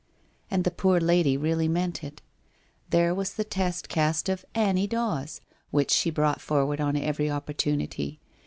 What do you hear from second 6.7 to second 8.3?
on every opportunity.